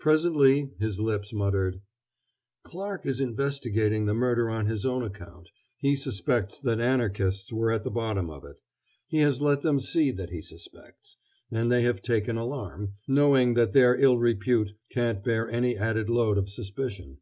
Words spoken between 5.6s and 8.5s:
he suspects that Anarchists were at the bottom of